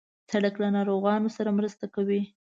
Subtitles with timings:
[0.31, 2.21] سړک له ناروغانو سره مرسته کوي.